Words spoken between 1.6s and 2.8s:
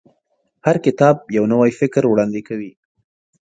فکر وړاندې کوي.